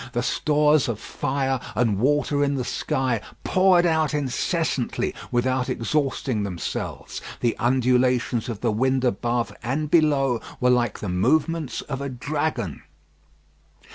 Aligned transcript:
The 0.13 0.23
stores 0.23 0.87
of 0.87 0.99
fire 0.99 1.59
and 1.75 1.99
water 1.99 2.43
in 2.43 2.55
the 2.55 2.63
sky 2.63 3.21
poured 3.43 3.85
out 3.85 4.15
incessantly 4.15 5.13
without 5.31 5.69
exhausting 5.69 6.41
themselves. 6.41 7.21
The 7.41 7.55
undulations 7.59 8.49
of 8.49 8.61
the 8.61 8.71
wind 8.71 9.05
above 9.05 9.53
and 9.61 9.91
below 9.91 10.41
were 10.59 10.71
like 10.71 11.01
the 11.01 11.09
movements 11.09 11.81
of 11.81 12.01
a 12.01 12.09
dragon. 12.09 12.81